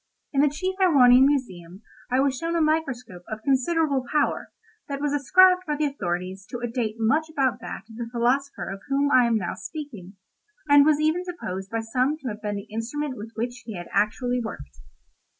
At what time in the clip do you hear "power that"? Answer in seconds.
4.11-4.99